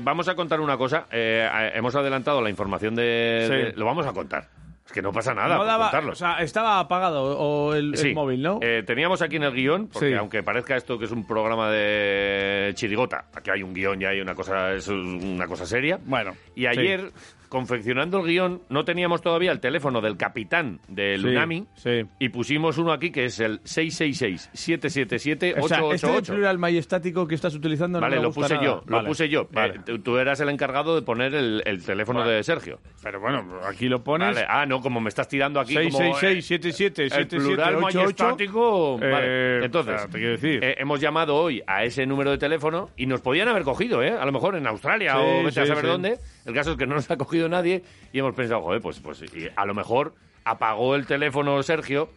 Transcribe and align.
Vamos 0.00 0.28
a 0.28 0.34
contar 0.34 0.60
una 0.60 0.76
cosa. 0.76 1.06
Eh, 1.10 1.48
hemos 1.74 1.94
adelantado 1.94 2.40
la 2.42 2.50
información 2.50 2.94
de, 2.94 3.44
Sí. 3.46 3.52
de- 3.54 3.72
Lo 3.76 3.84
vamos 3.84 4.06
a 4.06 4.12
contar. 4.12 4.48
Es 4.86 4.92
que 4.92 5.02
no 5.02 5.12
pasa 5.12 5.34
nada 5.34 5.48
No 5.48 5.56
por 5.58 5.66
daba- 5.66 5.84
contarlo. 5.90 6.12
o 6.12 6.14
sea, 6.14 6.38
estaba 6.38 6.80
apagado 6.80 7.38
o 7.38 7.74
el, 7.74 7.94
móvil, 8.14 8.40
¿no? 8.40 8.58
Eh, 8.62 8.82
teníamos 8.86 9.20
aquí 9.20 9.36
en 9.36 9.42
el 9.42 9.52
guion, 9.52 9.88
porque 9.88 10.08
Sí. 10.08 10.14
aunque 10.14 10.42
parezca 10.42 10.76
esto 10.76 10.98
que 10.98 11.04
es 11.04 11.10
un 11.10 11.26
programa 11.26 11.70
de 11.70 12.72
chirigota, 12.74 13.26
aquí 13.34 13.50
hay 13.50 13.62
un 13.62 13.74
guion 13.74 14.00
y 14.00 14.06
hay 14.06 14.20
una 14.22 14.34
cosa, 14.34 14.72
es 14.72 14.88
una 14.88 15.46
cosa 15.46 15.66
seria. 15.66 15.98
Bueno, 16.02 16.32
Y 16.54 16.64
ayer, 16.64 17.12
confeccionando 17.48 18.18
el 18.20 18.26
guion, 18.26 18.62
no 18.68 18.84
teníamos 18.84 19.20
todavía 19.22 19.52
el 19.52 19.60
teléfono 19.60 20.00
del 20.00 20.16
capitán 20.16 20.80
del 20.88 21.20
Sí, 21.22 21.26
Unami. 21.28 21.66
sí. 21.74 22.02
Y 22.18 22.28
pusimos 22.30 22.78
uno 22.78 22.92
aquí 22.92 23.10
que 23.10 23.24
es 23.26 23.40
el 23.40 23.60
666-777-888. 23.62 25.54
O 25.62 25.68
sea, 25.68 25.80
este 25.94 26.06
de 26.12 26.22
plural 26.22 26.58
majestático 26.58 27.26
que 27.26 27.34
estás 27.34 27.54
utilizando 27.54 28.00
Vale, 28.00 28.16
me 28.16 28.22
lo 28.22 28.32
puse 28.32 28.54
yo, 28.62 28.82
lo 28.86 28.96
Vale, 28.96 29.08
puse 29.08 29.28
yo. 29.28 29.48
Vale. 29.52 29.74
Eh, 29.76 29.80
tú, 29.84 29.98
tú 30.00 30.16
eras 30.18 30.40
el 30.40 30.48
encargado 30.48 30.94
de 30.94 31.02
poner 31.02 31.34
el, 31.34 31.62
el 31.64 31.84
teléfono 31.84 32.20
Vale. 32.20 32.32
de 32.32 32.42
Sergio. 32.42 32.80
Pero 33.02 33.20
bueno, 33.20 33.44
aquí 33.68 33.88
lo 33.88 34.02
pones. 34.02 34.34
Vale, 34.34 34.46
ah, 34.48 34.66
no, 34.66 34.80
como 34.80 35.00
me 35.00 35.08
estás 35.08 35.28
tirando 35.28 35.60
aquí 35.60 35.74
como... 35.74 35.90
666 36.18 36.46
77 36.46 37.02
el 37.04 37.10
77 37.10 37.36
plural 37.46 37.74
88. 37.76 38.04
majestático. 38.24 38.98
Eh, 39.02 39.10
Vale, 39.10 39.64
entonces, 39.64 39.94
o 39.94 39.98
sea, 39.98 40.06
te 40.08 40.18
quiero 40.18 40.32
decir. 40.32 40.64
eh, 40.64 40.74
hemos 40.78 41.00
llamado 41.00 41.36
hoy 41.36 41.62
a 41.66 41.84
ese 41.84 42.06
número 42.06 42.30
de 42.30 42.38
teléfono 42.38 42.90
y 42.96 43.06
nos 43.06 43.20
podían 43.20 43.48
haber 43.48 43.62
cogido, 43.62 44.02
¿eh? 44.02 44.10
A 44.10 44.24
lo 44.24 44.32
mejor 44.32 44.56
en 44.56 44.66
Australia 44.66 45.12
Sí, 45.14 45.18
o 45.20 45.44
vete 45.44 45.60
a 45.60 45.66
saber 45.66 45.86
dónde. 45.86 46.18
El 46.48 46.54
caso 46.54 46.72
es 46.72 46.76
que 46.78 46.86
no 46.86 46.94
nos 46.94 47.10
ha 47.10 47.16
cogido 47.16 47.48
nadie 47.48 47.84
y 48.12 48.18
hemos 48.18 48.34
pensado, 48.34 48.62
joder, 48.62 48.80
pues, 48.80 48.98
pues 49.00 49.22
y 49.22 49.48
a 49.54 49.66
lo 49.66 49.74
mejor 49.74 50.14
apagó 50.44 50.96
el 50.96 51.06
teléfono 51.06 51.62
Sergio 51.62 52.08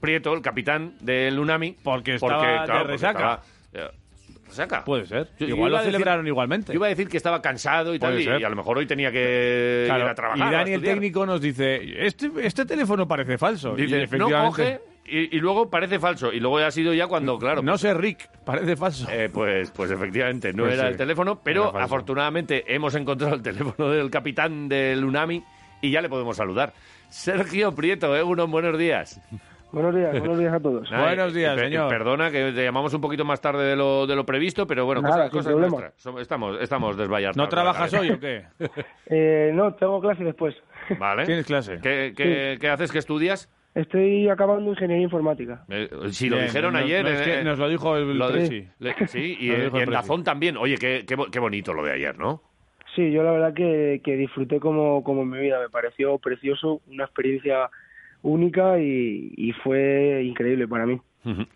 Prieto, 0.00 0.32
el 0.34 0.40
capitán 0.40 0.94
del 1.00 1.38
Unami. 1.38 1.76
Porque 1.82 2.14
estaba 2.14 2.64
de 2.64 2.82
resaca. 2.84 3.18
estaba, 3.18 3.42
eh, 3.72 3.90
¿Resaca? 4.46 4.84
Puede 4.84 5.06
ser. 5.06 5.30
Yo- 5.38 5.46
Igual 5.48 5.72
lo 5.72 5.78
decir- 5.78 5.92
celebraron 5.92 6.26
igualmente. 6.26 6.72
Yo 6.72 6.76
iba 6.76 6.86
a 6.86 6.90
decir 6.90 7.08
que 7.08 7.16
estaba 7.16 7.40
cansado 7.42 7.94
y 7.94 7.98
tal, 7.98 8.20
y, 8.20 8.24
y 8.24 8.28
a 8.44 8.48
lo 8.48 8.54
mejor 8.56 8.78
hoy 8.78 8.86
tenía 8.86 9.10
que 9.10 9.84
Claro, 9.86 10.04
ir 10.04 10.10
a 10.10 10.14
trabajar. 10.14 10.48
y 10.52 10.54
Dani, 10.56 10.72
el 10.72 10.82
técnico, 10.82 11.24
nos 11.26 11.40
dice: 11.40 12.06
Este, 12.06 12.30
este 12.42 12.64
teléfono 12.66 13.08
parece 13.08 13.38
falso. 13.38 13.76
y 13.78 13.82
Dice, 13.82 13.96
no 13.98 14.02
efectivamente, 14.04 14.50
coge 14.50 14.80
y, 15.04 15.36
y 15.36 15.40
luego 15.40 15.68
parece 15.70 15.98
falso. 15.98 16.32
Y 16.32 16.40
luego 16.40 16.58
ha 16.58 16.70
sido 16.70 16.94
ya 16.94 17.06
cuando, 17.06 17.38
claro. 17.38 17.62
No 17.62 17.76
sé, 17.78 17.92
Rick, 17.94 18.28
parece 18.44 18.76
falso. 18.76 19.08
eh, 19.10 19.28
pues, 19.32 19.70
pues 19.70 19.90
efectivamente, 19.90 20.52
no 20.52 20.64
Pues 20.64 20.74
era 20.74 20.84
sí, 20.84 20.88
el 20.90 20.96
teléfono, 20.96 21.40
pero 21.42 21.76
afortunadamente 21.76 22.64
hemos 22.74 22.94
encontrado 22.94 23.34
el 23.34 23.42
teléfono 23.42 23.90
del 23.90 24.10
capitán 24.10 24.68
del 24.68 25.04
Unami 25.04 25.42
y 25.80 25.90
ya 25.90 26.00
le 26.00 26.08
podemos 26.08 26.36
saludar. 26.36 26.72
Sergio 27.08 27.74
Prieto, 27.74 28.16
¿eh? 28.16 28.22
Unos 28.22 28.48
buenos 28.50 28.78
días. 28.78 29.20
Buenos 29.72 29.94
días, 29.94 30.18
buenos 30.18 30.38
días 30.38 30.52
a 30.52 30.60
todos. 30.60 30.90
Buenos 30.90 31.32
días, 31.32 31.54
pe- 31.54 31.62
señor. 31.62 31.88
Perdona 31.88 32.30
que 32.30 32.52
te 32.52 32.62
llamamos 32.62 32.92
un 32.92 33.00
poquito 33.00 33.24
más 33.24 33.40
tarde 33.40 33.64
de 33.64 33.74
lo, 33.74 34.06
de 34.06 34.14
lo 34.14 34.26
previsto, 34.26 34.66
pero 34.66 34.84
bueno, 34.84 35.00
Nada, 35.00 35.30
cosas. 35.30 35.54
Som- 35.98 36.20
Estamos, 36.20 36.58
estamos 36.60 36.94
desvallados. 36.96 37.38
¿No 37.38 37.48
trabajas 37.48 37.92
hoy 37.94 38.10
o 38.10 38.20
qué? 38.20 38.44
Eh, 39.06 39.50
no, 39.54 39.72
tengo 39.74 39.98
clase 40.00 40.24
después. 40.24 40.54
Vale. 40.98 41.24
¿Tienes 41.24 41.46
clase? 41.46 41.78
¿Qué, 41.82 42.12
qué- 42.14 42.58
qué 42.60 42.68
haces? 42.68 42.92
¿Qué 42.92 42.98
estudias? 42.98 43.48
Estoy 43.74 44.28
acabando 44.28 44.70
ingeniería 44.70 45.04
informática. 45.04 45.64
Eh, 45.70 45.88
si 46.10 46.28
lo 46.28 46.36
Bien, 46.36 46.48
dijeron 46.48 46.74
no- 46.74 46.78
ayer. 46.80 47.02
no, 47.04 47.10
es 47.10 47.22
que 47.22 47.42
nos 47.42 47.58
lo 47.58 47.68
dijo 47.70 47.96
el 47.96 48.18
lo 48.18 48.28
le- 48.30 48.46
sí, 49.08 49.36
y, 49.40 49.46
y 49.46 49.50
el 49.50 49.62
en 49.62 49.70
Presi. 49.70 49.90
Dazón 49.90 50.24
también. 50.24 50.56
Oye, 50.58 50.76
qué, 50.76 51.04
qué, 51.06 51.16
qué 51.30 51.38
bonito 51.38 51.72
lo 51.72 51.82
de 51.82 51.92
ayer, 51.92 52.18
¿no? 52.18 52.42
Sí, 52.94 53.10
yo 53.10 53.22
la 53.22 53.32
verdad 53.32 53.54
que, 53.54 54.02
que 54.04 54.16
disfruté 54.16 54.60
como, 54.60 55.02
como 55.02 55.22
en 55.22 55.30
mi 55.30 55.38
vida. 55.38 55.58
Me 55.58 55.70
pareció 55.70 56.18
precioso, 56.18 56.82
una 56.88 57.04
experiencia 57.04 57.70
única 58.20 58.78
y, 58.78 59.32
y 59.36 59.52
fue 59.52 60.22
increíble 60.24 60.68
para 60.68 60.84
mí. 60.84 61.00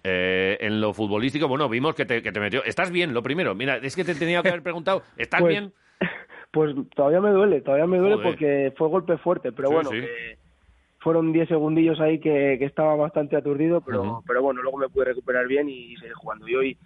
Eh, 0.04 0.56
en 0.60 0.80
lo 0.80 0.94
futbolístico, 0.94 1.48
bueno, 1.48 1.68
vimos 1.68 1.94
que 1.94 2.06
te, 2.06 2.22
que 2.22 2.32
te 2.32 2.40
metió. 2.40 2.64
¿Estás 2.64 2.90
bien? 2.90 3.12
Lo 3.12 3.22
primero. 3.22 3.54
Mira, 3.54 3.76
es 3.76 3.94
que 3.94 4.04
te 4.04 4.14
tenía 4.14 4.40
que 4.42 4.48
haber 4.48 4.62
preguntado. 4.62 5.02
¿Estás 5.18 5.42
Pues, 5.42 5.50
bien? 5.52 5.72
Pues 6.52 6.74
todavía 6.94 7.20
me 7.20 7.30
duele, 7.30 7.60
todavía 7.60 7.86
me 7.86 7.98
duele 7.98 8.14
Joder. 8.14 8.28
porque 8.30 8.72
fue 8.78 8.88
golpe 8.88 9.18
fuerte, 9.18 9.52
pero 9.52 9.68
Sí, 9.68 9.74
bueno, 9.74 9.90
sí. 9.90 9.96
que 10.00 10.38
fueron 10.98 11.32
10 11.32 11.48
segundillos 11.48 12.00
ahí 12.00 12.18
que, 12.18 12.56
que 12.58 12.64
estaba 12.64 12.96
bastante 12.96 13.36
aturdido, 13.36 13.80
pero, 13.80 14.22
pero 14.26 14.42
bueno, 14.42 14.62
luego 14.62 14.78
me 14.78 14.88
pude 14.88 15.06
recuperar 15.06 15.46
bien 15.46 15.68
y, 15.68 15.96
seguir 15.96 16.14
jugando. 16.14 16.48
Y 16.48 16.54
hoy, 16.56 16.78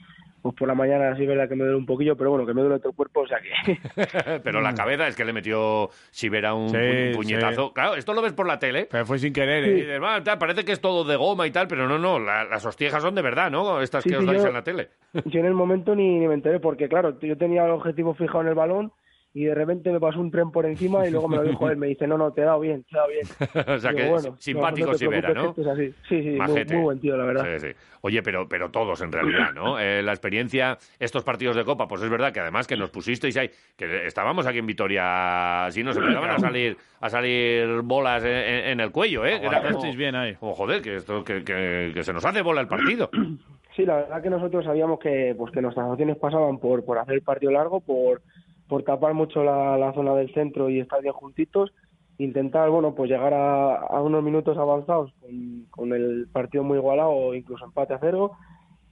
pues 0.42 0.54
por 0.54 0.68
la 0.68 0.74
mañana 0.74 1.14
sí 1.16 1.22
es 1.22 1.28
verdad 1.28 1.48
que 1.48 1.54
me 1.54 1.64
duele 1.64 1.76
un 1.78 1.86
poquillo, 1.86 2.16
pero 2.16 2.30
bueno, 2.30 2.46
que 2.46 2.54
me 2.54 2.62
duele 2.62 2.78
todo 2.78 2.90
el 2.90 2.96
cuerpo, 2.96 3.20
o 3.20 3.26
sea 3.26 3.38
que... 3.40 4.40
Pero 4.42 4.60
la 4.60 4.74
cabeza 4.74 5.06
es 5.06 5.14
que 5.16 5.24
le 5.24 5.32
metió 5.32 5.88
Sibera 6.10 6.54
un, 6.54 6.68
Sí, 6.70 6.76
un 6.76 7.12
puñetazo. 7.14 7.66
sí. 7.68 7.72
Claro, 7.74 7.94
esto 7.94 8.14
lo 8.14 8.22
ves 8.22 8.32
por 8.32 8.46
la 8.46 8.58
tele. 8.58 8.88
Pero 8.90 9.04
fue 9.06 9.18
sin 9.18 9.32
querer, 9.32 9.64
Y 9.78 9.80
¿eh? 9.82 9.98
"Va, 9.98 10.22
tal, 10.24 10.38
parece 10.38 10.64
que 10.64 10.72
es 10.72 10.80
todo 10.80 11.04
de 11.04 11.16
goma 11.16 11.46
y 11.46 11.50
tal, 11.50 11.66
pero 11.68 11.86
no, 11.86 11.98
no, 11.98 12.18
la- 12.18 12.44
las 12.44 12.64
hostiejas 12.64 13.02
son 13.02 13.14
de 13.14 13.22
verdad, 13.22 13.50
¿no? 13.50 13.80
Estas 13.82 14.02
Sí, 14.02 14.10
que 14.10 14.16
sí, 14.16 14.20
os 14.20 14.26
dais 14.26 14.42
yo- 14.42 14.48
en 14.48 14.54
la 14.54 14.64
tele. 14.64 14.88
Yo 15.26 15.40
en 15.40 15.46
el 15.46 15.54
momento 15.54 15.94
ni, 15.94 16.18
ni 16.18 16.26
me 16.26 16.34
enteré 16.34 16.58
porque, 16.60 16.88
claro, 16.88 17.18
yo 17.20 17.36
tenía 17.36 17.64
el 17.66 17.72
objetivo 17.72 18.14
fijado 18.14 18.40
en 18.42 18.48
el 18.48 18.54
balón 18.54 18.92
y 19.32 19.44
de 19.44 19.54
repente 19.54 19.92
me 19.92 20.00
pasó 20.00 20.20
un 20.20 20.30
tren 20.30 20.50
por 20.50 20.66
encima 20.66 21.06
y 21.06 21.10
luego 21.10 21.28
me 21.28 21.36
lo 21.36 21.44
dijo 21.44 21.68
él. 21.70 21.76
Me 21.76 21.86
dice, 21.86 22.06
no, 22.06 22.18
no, 22.18 22.32
te 22.32 22.40
he 22.40 22.44
dado 22.44 22.58
bien, 22.60 22.82
te 22.82 22.88
he 22.90 22.98
dado 22.98 23.08
bien. 23.10 23.26
o 23.76 23.78
sea 23.78 23.90
Digo, 23.92 24.02
que 24.02 24.08
bueno, 24.10 24.36
simpático 24.38 24.86
no, 24.86 24.92
no 24.92 24.92
te 24.92 24.98
Sibera, 24.98 25.32
preocupes, 25.32 25.36
¿no? 25.36 25.54
que 25.54 25.60
esto 25.60 25.62
es 25.62 25.94
así. 25.94 25.94
Sí, 26.08 26.22
sí, 26.22 26.30
muy, 26.52 26.64
muy 26.64 26.82
buen 26.82 27.00
tío, 27.00 27.16
la 27.16 27.24
verdad. 27.24 27.46
Sí, 27.58 27.68
sí. 27.68 27.76
Oye, 28.00 28.22
pero, 28.22 28.48
pero 28.48 28.70
todos 28.70 29.00
en 29.02 29.12
realidad, 29.12 29.52
¿no? 29.54 29.78
Eh, 29.78 30.02
la 30.02 30.12
experiencia, 30.12 30.78
estos 30.98 31.22
partidos 31.22 31.54
de 31.54 31.64
Copa, 31.64 31.86
pues 31.86 32.02
es 32.02 32.10
verdad 32.10 32.32
que 32.32 32.40
además 32.40 32.66
que 32.66 32.76
nos 32.76 32.90
pusisteis 32.90 33.36
ahí, 33.36 33.50
que 33.76 34.06
estábamos 34.06 34.46
aquí 34.46 34.58
en 34.58 34.66
Vitoria, 34.66 35.66
así 35.66 35.84
nos 35.84 35.96
empezaban 35.96 36.30
a 36.30 36.38
salir, 36.38 36.76
a 37.00 37.08
salir 37.10 37.82
bolas 37.82 38.24
en, 38.24 38.30
en- 38.32 38.64
en 38.70 38.80
el 38.80 38.90
cuello, 38.90 39.24
¿eh? 39.26 39.38
Que 39.40 39.46
era 39.46 39.62
como, 39.62 39.76
Estáis 39.78 39.96
bien 39.96 40.14
ahí. 40.16 40.34
como, 40.34 40.54
joder, 40.54 40.82
que, 40.82 40.96
esto, 40.96 41.22
que, 41.22 41.44
que- 41.44 41.92
que 41.94 42.02
se 42.02 42.12
nos 42.12 42.24
hace 42.24 42.42
bola 42.42 42.62
el 42.62 42.68
partido. 42.68 43.10
Sí, 43.76 43.84
la 43.84 43.96
verdad 43.96 44.22
que 44.22 44.30
nosotros 44.30 44.64
sabíamos 44.64 44.98
que 44.98 45.34
pues 45.38 45.52
que 45.52 45.60
nuestras 45.62 45.86
opciones 45.88 46.16
pasaban 46.16 46.58
por, 46.58 46.84
por 46.84 46.98
hacer 46.98 47.14
el 47.14 47.22
partido 47.22 47.52
largo, 47.52 47.80
por, 47.80 48.20
por 48.70 48.84
tapar 48.84 49.12
mucho 49.12 49.44
la, 49.44 49.76
la 49.76 49.92
zona 49.92 50.14
del 50.14 50.32
centro 50.32 50.70
y 50.70 50.78
estar 50.80 51.02
bien 51.02 51.12
juntitos, 51.12 51.72
intentar 52.18 52.70
bueno 52.70 52.94
pues 52.94 53.10
llegar 53.10 53.34
a, 53.34 53.74
a 53.74 54.00
unos 54.00 54.22
minutos 54.22 54.56
avanzados 54.56 55.12
con, 55.20 55.66
con 55.70 55.92
el 55.92 56.28
partido 56.32 56.64
muy 56.64 56.78
igualado 56.78 57.10
o 57.10 57.34
incluso 57.34 57.64
empate 57.64 57.94
a 57.94 57.98
cero 57.98 58.32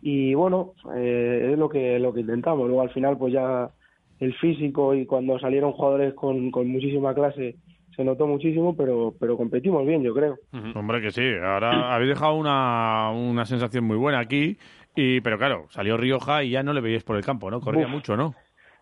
y 0.03 0.35
bueno 0.35 0.73
eh, 0.97 1.51
es 1.53 1.59
lo 1.59 1.69
que 1.69 1.99
lo 1.99 2.13
que 2.13 2.21
intentamos. 2.21 2.67
Luego 2.67 2.83
al 2.83 2.91
final 2.91 3.17
pues 3.17 3.33
ya 3.33 3.71
el 4.19 4.35
físico 4.35 4.95
y 4.95 5.07
cuando 5.07 5.39
salieron 5.39 5.73
jugadores 5.73 6.13
con, 6.15 6.51
con 6.51 6.69
muchísima 6.69 7.15
clase 7.15 7.57
se 7.95 8.05
notó 8.05 8.27
muchísimo, 8.27 8.77
pero 8.77 9.15
pero 9.21 9.37
competimos 9.37 9.87
bien 9.87 10.03
yo 10.03 10.15
creo. 10.15 10.39
Hombre, 10.75 11.01
que 11.01 11.11
sí. 11.11 11.23
Ahora 11.43 11.95
habéis 11.95 12.11
dejado 12.11 12.35
una, 12.35 13.11
una 13.11 13.45
sensación 13.45 13.85
muy 13.85 13.97
buena 13.97 14.19
aquí. 14.21 14.57
Y, 14.95 15.21
pero 15.21 15.39
claro, 15.39 15.67
salió 15.71 15.97
Rioja 15.97 16.43
y 16.43 16.51
ya 16.51 16.63
no 16.65 16.73
le 16.73 16.81
veíais 16.81 17.05
por 17.05 17.17
el 17.17 17.25
campo, 17.25 17.51
¿no? 17.51 17.61
Corría 17.61 17.87
Uf. 17.87 17.93
mucho, 17.93 18.17
¿no? 18.17 18.35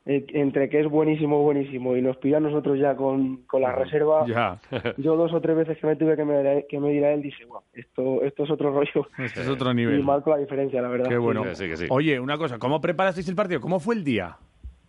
Eh, 0.09 0.25
entre 0.35 0.69
que 0.69 0.79
es 0.81 0.89
buenísimo, 0.89 1.43
buenísimo, 1.43 1.97
y 1.97 2.01
nos 2.01 2.17
pilla 2.19 2.37
a 2.37 2.41
nosotros 2.41 2.79
ya 2.79 2.95
con, 2.95 3.39
con 3.49 3.61
la 3.63 3.73
reserva, 3.73 4.25
Ya. 4.27 4.61
yo 4.99 5.17
dos 5.17 5.33
o 5.33 5.41
tres 5.41 5.57
veces 5.57 5.77
que 5.79 5.87
me 5.89 5.97
tuve 5.97 6.15
que 6.15 6.25
medir, 6.25 6.65
que 6.69 6.79
medir 6.79 7.05
a 7.05 7.13
él, 7.13 7.23
dije, 7.23 7.45
"Guau, 7.45 7.63
esto, 7.75 8.23
esto 8.23 8.45
es 8.45 8.51
otro 8.53 8.71
rollo. 8.71 9.09
Este 9.19 9.41
es 9.41 9.49
otro 9.49 9.73
Y 9.73 9.75
nivel. 9.75 10.05
marco 10.05 10.31
la 10.31 10.37
diferencia, 10.39 10.81
la 10.81 10.89
verdad. 10.89 11.09
Qué 11.09 11.19
bueno. 11.19 11.43
Sí, 11.47 11.57
sí, 11.57 11.69
que 11.69 11.77
sí. 11.77 11.87
Oye, 11.91 12.21
una 12.21 12.39
cosa, 12.39 12.59
¿cómo 12.61 12.81
preparasteis 12.81 13.29
el 13.29 13.35
partido? 13.35 13.61
¿Cómo 13.61 13.81
fue 13.81 13.97
el 13.97 14.05
día? 14.05 14.37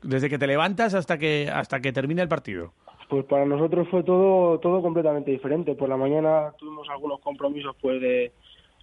Desde 0.03 0.29
que 0.29 0.37
te 0.37 0.45
levantas 0.45 0.93
hasta 0.93 1.17
que 1.17 1.49
hasta 1.51 1.79
que 1.79 1.91
termina 1.91 2.21
el 2.21 2.27
partido. 2.29 2.73
Pues 3.09 3.25
para 3.25 3.45
nosotros 3.45 3.87
fue 3.89 4.03
todo, 4.03 4.59
todo 4.59 4.83
completamente 4.83 5.31
diferente. 5.31 5.73
Por 5.73 5.89
la 5.89 5.97
mañana 5.97 6.51
tuvimos 6.59 6.87
algunos 6.89 7.19
compromisos 7.21 7.75
pues 7.81 7.99
de 8.01 8.31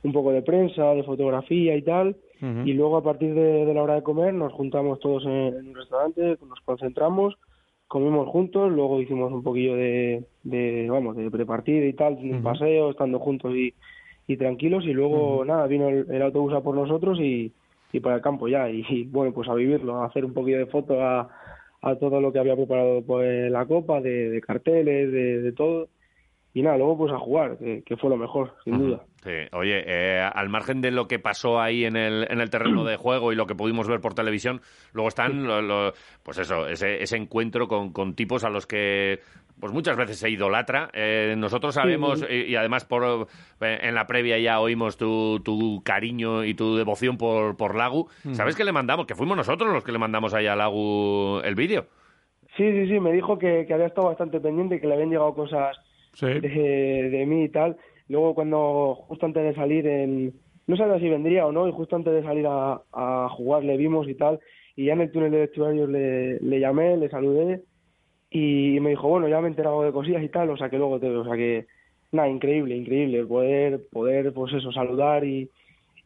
un 0.05 0.13
poco 0.13 0.31
de 0.31 0.43
prensa, 0.43 0.95
de 0.95 1.03
fotografía 1.03 1.75
y 1.77 1.83
tal. 1.83 2.17
Y 2.67 2.75
luego 2.75 2.99
a 2.99 3.03
partir 3.03 3.33
de, 3.33 3.65
de 3.65 3.73
la 3.73 3.83
hora 3.83 3.95
de 3.95 4.03
comer 4.03 4.35
nos 4.35 4.53
juntamos 4.53 5.01
todos 5.01 5.25
en, 5.25 5.55
en 5.57 5.69
un 5.69 5.75
restaurante, 5.75 6.37
nos 6.47 6.61
concentramos, 6.63 7.39
comimos 7.89 8.29
juntos, 8.29 8.71
luego 8.71 9.01
hicimos 9.01 9.33
un 9.33 9.43
poquillo 9.43 9.75
de, 9.77 10.25
de 10.43 10.87
vamos, 10.91 11.17
de 11.17 11.31
prepartida 11.31 11.87
y 11.87 11.95
tal, 11.95 12.19
un 12.21 12.43
paseo, 12.43 12.91
estando 12.91 13.19
juntos 13.19 13.55
y, 13.55 13.73
y 14.27 14.37
tranquilos. 14.37 14.85
Y 14.85 14.93
luego 14.93 15.43
nada, 15.47 15.67
vino 15.67 15.89
el, 15.89 16.07
el 16.11 16.21
autobús 16.21 16.53
a 16.53 16.61
por 16.61 16.75
nosotros 16.75 17.19
y, 17.19 17.51
y 17.95 18.01
para 18.01 18.17
el 18.17 18.21
campo 18.23 18.47
ya. 18.47 18.69
Y, 18.69 18.85
y, 18.91 19.05
bueno, 19.05 19.33
pues 19.33 19.49
a 19.49 19.55
vivirlo, 19.55 19.97
a 19.97 20.07
hacer 20.07 20.27
un 20.27 20.35
poquillo 20.35 20.59
de 20.59 20.67
fotos 20.67 20.99
a, 21.01 21.31
a 21.81 21.97
todo 21.97 22.21
lo 22.21 22.31
que 22.31 22.41
había 22.41 22.57
preparado 22.57 23.01
pues, 23.07 23.51
la 23.51 23.65
copa, 23.65 24.03
de, 24.03 24.29
de 24.29 24.41
carteles, 24.43 25.11
de, 25.11 25.41
de 25.41 25.53
todo. 25.53 25.89
Y 26.57 26.63
nada, 26.63 26.77
luego 26.79 26.97
pues 26.97 27.13
a 27.13 27.19
jugar, 27.19 27.59
que, 27.59 27.83
que 27.85 27.97
fue 27.97 28.09
lo 28.09 28.17
mejor, 28.17 28.55
sin 28.63 28.79
duda. 28.79 29.01
Sí. 29.25 29.33
Oye, 29.53 29.83
eh, 29.87 30.21
al 30.21 30.49
margen 30.49 30.81
de 30.81 30.93
lo 30.93 31.09
que 31.09 31.19
pasó 31.19 31.61
ahí 31.61 31.85
en 31.85 31.97
el, 31.97 32.29
en 32.31 32.41
el 32.41 32.49
terreno 32.49 32.85
de 32.85 32.97
juego 32.97 33.33
y 33.33 33.35
lo 33.35 33.47
que 33.47 33.57
pudimos 33.57 33.89
ver 33.89 34.01
por 34.01 34.15
televisión, 34.15 34.61
luego 34.93 35.09
están, 35.09 35.45
lo- 35.49 35.61
lo- 35.63 35.93
pues 36.23 36.39
eso, 36.39 36.69
ese, 36.69 37.03
ese 37.03 37.17
encuentro 37.17 37.67
con, 37.67 37.93
con 37.93 38.15
tipos 38.15 38.45
a 38.45 38.51
los 38.51 38.69
que 38.69 39.19
pues 39.59 39.73
muchas 39.73 39.97
veces 39.97 40.17
se 40.19 40.31
idolatra. 40.31 40.91
Eh, 40.93 41.35
nosotros 41.37 41.75
sabemos, 41.75 42.25
y, 42.31 42.53
y 42.53 42.55
además 42.57 42.85
por 42.85 43.27
eh, 43.61 43.79
en 43.83 43.95
la 43.97 44.07
previa 44.07 44.39
ya 44.39 44.61
oímos 44.61 44.97
tu, 44.97 45.41
tu 45.41 45.83
cariño 45.85 46.45
y 46.45 46.55
tu 46.55 46.77
devoción 46.77 47.19
por, 47.19 47.57
por 47.57 47.75
Lagu. 47.75 48.09
¿Sabes 48.31 48.55
que 48.55 48.63
le 48.65 48.71
mandamos? 48.73 49.07
Que 49.07 49.17
fuimos 49.17 49.37
nosotros 49.37 49.73
los 49.73 49.83
que 49.83 49.91
le 49.91 49.99
mandamos 49.99 50.35
ahí 50.35 50.47
a 50.47 50.55
Lagu 50.55 51.41
el 51.43 51.57
vídeo. 51.57 51.87
Sí, 52.57 52.71
sí, 52.71 52.87
sí, 52.87 53.01
me 53.01 53.11
dijo 53.13 53.39
que, 53.41 53.65
que 53.67 53.75
había 53.75 53.87
estado 53.87 54.07
bastante 54.07 54.39
pendiente, 54.39 54.81
que 54.81 54.87
le 54.87 54.95
habían 54.95 55.11
llegado 55.11 55.35
cosas 55.35 55.77
De, 56.21 57.09
de 57.11 57.27
mí 57.27 57.45
y 57.45 57.49
tal. 57.49 57.77
Luego 58.09 58.35
cuando, 58.35 58.95
justo 59.09 59.27
antes 59.27 59.43
de 59.43 59.55
salir, 59.55 59.87
en, 59.87 60.35
no 60.67 60.77
sabía 60.77 60.99
si 60.99 61.09
vendría 61.09 61.47
o 61.47 61.53
no, 61.53 61.69
y 61.69 61.73
justo 61.73 61.97
antes 61.97 62.13
de 62.13 62.23
salir 62.23 62.47
a, 62.49 63.29
jugar 63.31 63.65
le 63.65 63.77
vimos 63.77 64.09
y 64.09 64.15
tal, 64.15 64.41
y 64.77 64.87
ya 64.87 64.95
en 64.95 65.03
el 65.03 65.13
túnel 65.13 65.31
de 65.31 65.41
vestuarios 65.41 65.89
le, 65.89 66.39
le 66.41 66.61
llamé, 66.61 66.97
le 66.97 67.09
saludé 67.09 67.63
y 68.31 68.79
me 68.81 68.91
dijo, 68.91 69.09
bueno, 69.09 69.29
ya 69.29 69.41
me 69.41 69.47
he 69.47 69.51
enterado 69.51 69.83
de 69.83 69.93
cosillas 69.93 70.23
y 70.23 70.29
tal, 70.29 70.51
o 70.51 70.57
sea 70.57 70.69
que 70.69 70.79
luego 70.79 70.99
te, 70.99 71.09
o 71.09 71.25
sea 71.25 71.37
que, 71.37 71.67
nada, 72.13 72.29
increíble, 72.29 72.77
increíble, 72.77 73.25
poder, 73.27 73.81
poder, 73.93 74.33
pues 74.33 74.53
eso, 74.55 74.73
saludar 74.73 75.25
y, 75.25 75.49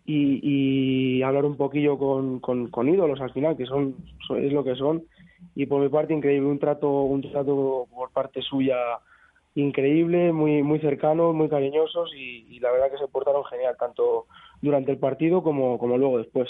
y, 0.04 1.22
hablar 1.22 1.44
un 1.44 1.56
poquillo 1.56 1.99
con, 1.99 2.40
con, 2.40 2.88
ídolos 2.88 3.20
al 3.20 3.32
final, 3.32 3.56
que 3.56 3.66
son, 3.66 3.94
es 4.38 4.52
lo 4.52 4.62
que 4.62 4.75
son, 4.75 5.04
y 5.54 5.66
por 5.66 5.81
mi 5.81 5.88
parte 5.88 6.14
increíble, 6.14 6.49
un 6.49 6.58
trato, 6.58 7.02
un 7.02 7.22
trato 7.22 7.87
por 7.94 8.11
parte 8.11 8.43
suya 8.43 8.76
increíble, 9.55 10.33
muy, 10.33 10.62
muy 10.62 10.79
cercanos, 10.79 11.35
muy 11.35 11.49
cariñosos 11.49 12.11
y, 12.15 12.59
la 12.61 12.71
verdad 12.73 12.91
que 12.91 12.99
se 12.99 13.09
portaron 13.09 13.45
genial, 13.45 13.77
tanto 13.79 14.27
durante 14.61 14.91
el 14.91 14.99
partido 14.99 15.43
como, 15.43 15.79
como 15.79 15.97
luego 15.97 16.19
después. 16.19 16.49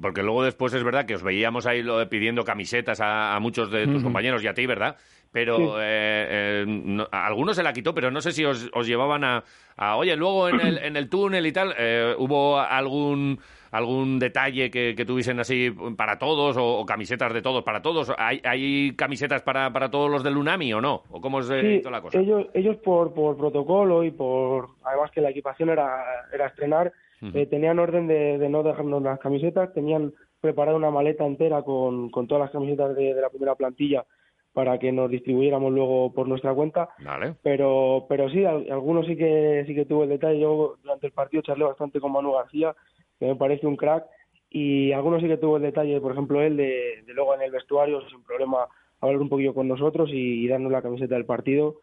Porque 0.00 0.22
luego 0.22 0.44
después 0.44 0.72
es 0.74 0.84
verdad 0.84 1.06
que 1.06 1.16
os 1.16 1.22
veíamos 1.22 1.66
ahí 1.66 1.82
lo, 1.82 2.08
pidiendo 2.08 2.44
camisetas 2.44 3.00
a, 3.02 3.38
muchos 3.40 3.70
de 3.70 3.86
tus 3.86 4.02
compañeros 4.02 4.42
y 4.44 4.46
a 4.46 4.54
ti, 4.54 4.66
¿verdad? 4.66 4.96
Pero 5.32 5.80
eh, 5.80 6.64
eh, 6.66 7.06
algunos 7.12 7.54
se 7.54 7.62
la 7.62 7.72
quitó, 7.72 7.94
pero 7.94 8.10
no 8.10 8.20
sé 8.20 8.32
si 8.32 8.44
os, 8.44 8.68
os 8.74 8.86
llevaban 8.86 9.22
a, 9.22 9.44
a, 9.76 9.96
Oye, 9.96 10.16
luego 10.16 10.48
en 10.48 10.60
el, 10.60 10.78
en 10.78 10.96
el 10.96 11.08
túnel 11.08 11.46
y 11.46 11.52
tal, 11.52 11.72
eh, 11.78 12.14
¿hubo 12.18 12.58
algún 12.58 13.38
algún 13.70 14.18
detalle 14.18 14.68
que, 14.68 14.94
que 14.96 15.04
tuviesen 15.04 15.38
así 15.38 15.70
para 15.96 16.18
todos 16.18 16.56
o, 16.58 16.84
camisetas 16.84 17.32
de 17.32 17.42
todos 17.42 17.62
para 17.62 17.80
todos? 17.80 18.12
¿Hay, 18.18 18.40
hay 18.42 18.92
camisetas 18.96 19.42
para, 19.42 19.72
para 19.72 19.88
todos 19.88 20.10
los 20.10 20.24
del 20.24 20.36
Unami 20.36 20.72
o 20.72 20.80
no? 20.80 21.02
¿O 21.10 21.20
cómo 21.20 21.42
se 21.42 21.74
hizo 21.74 21.90
la 21.90 22.00
cosa? 22.00 22.18
Ellos, 22.18 22.46
ellos 22.52 22.76
por, 22.78 23.14
por 23.14 23.36
protocolo 23.36 24.02
y 24.02 24.10
por, 24.10 24.70
además 24.82 25.12
que 25.12 25.20
la 25.20 25.30
equipación 25.30 25.70
era, 25.70 26.02
era 26.32 26.46
estrenar, 26.46 26.92
eh, 27.22 27.46
tenían 27.46 27.78
orden 27.78 28.08
de, 28.08 28.38
de, 28.38 28.48
no 28.48 28.64
dejarnos 28.64 29.02
las 29.02 29.20
camisetas, 29.20 29.72
tenían 29.74 30.12
preparado 30.40 30.76
una 30.76 30.90
maleta 30.90 31.24
entera 31.24 31.62
con, 31.62 32.10
con 32.10 32.26
todas 32.26 32.42
las 32.42 32.50
camisetas 32.50 32.96
de, 32.96 33.14
de 33.14 33.20
la 33.20 33.28
primera 33.28 33.54
plantilla 33.54 34.04
para 34.52 34.78
que 34.78 34.92
nos 34.92 35.10
distribuyéramos 35.10 35.72
luego 35.72 36.12
por 36.12 36.28
nuestra 36.28 36.54
cuenta. 36.54 36.88
Vale. 37.04 37.34
Pero, 37.42 38.06
pero 38.08 38.28
sí, 38.30 38.44
algunos 38.44 39.06
sí 39.06 39.16
que 39.16 39.64
sí 39.66 39.74
que 39.74 39.84
tuvo 39.84 40.04
el 40.04 40.10
detalle. 40.10 40.40
Yo 40.40 40.76
durante 40.82 41.06
el 41.06 41.12
partido 41.12 41.42
charlé 41.42 41.64
bastante 41.64 42.00
con 42.00 42.12
Manu 42.12 42.32
García, 42.32 42.74
que 43.18 43.26
me 43.26 43.36
parece 43.36 43.66
un 43.66 43.76
crack, 43.76 44.04
y 44.50 44.92
algunos 44.92 45.22
sí 45.22 45.28
que 45.28 45.36
tuvo 45.36 45.56
el 45.56 45.62
detalle, 45.62 46.00
por 46.00 46.12
ejemplo, 46.12 46.42
él 46.42 46.56
de, 46.56 47.04
luego 47.06 47.34
en 47.34 47.42
el 47.42 47.52
vestuario, 47.52 48.00
sin 48.08 48.22
problema, 48.24 48.66
hablar 49.00 49.20
un 49.20 49.28
poquillo 49.28 49.54
con 49.54 49.68
nosotros 49.68 50.10
y, 50.12 50.46
darnos 50.48 50.72
la 50.72 50.82
camiseta 50.82 51.14
del 51.14 51.26
partido. 51.26 51.76